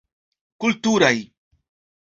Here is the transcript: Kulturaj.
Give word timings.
Kulturaj. 0.59 1.15